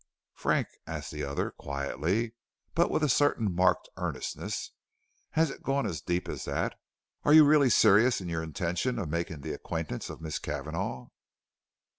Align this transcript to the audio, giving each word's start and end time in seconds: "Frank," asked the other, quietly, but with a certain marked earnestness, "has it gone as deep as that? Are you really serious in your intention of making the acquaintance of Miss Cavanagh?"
"Frank," 0.33 0.67
asked 0.87 1.11
the 1.11 1.23
other, 1.23 1.51
quietly, 1.51 2.33
but 2.73 2.89
with 2.89 3.03
a 3.03 3.07
certain 3.07 3.53
marked 3.53 3.87
earnestness, 3.97 4.71
"has 5.33 5.51
it 5.51 5.61
gone 5.61 5.85
as 5.85 6.01
deep 6.01 6.27
as 6.27 6.45
that? 6.45 6.73
Are 7.23 7.33
you 7.35 7.45
really 7.45 7.69
serious 7.69 8.19
in 8.19 8.27
your 8.27 8.41
intention 8.41 8.97
of 8.97 9.09
making 9.09 9.41
the 9.41 9.53
acquaintance 9.53 10.09
of 10.09 10.19
Miss 10.19 10.39
Cavanagh?" 10.39 11.09